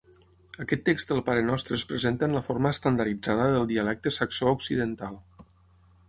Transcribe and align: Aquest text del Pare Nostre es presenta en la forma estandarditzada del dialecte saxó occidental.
Aquest 0.63 0.81
text 0.85 1.11
del 1.11 1.19
Pare 1.25 1.41
Nostre 1.49 1.75
es 1.81 1.83
presenta 1.91 2.29
en 2.29 2.33
la 2.37 2.41
forma 2.47 2.71
estandarditzada 2.77 3.45
del 3.57 3.67
dialecte 3.73 4.13
saxó 4.17 4.49
occidental. 4.55 5.21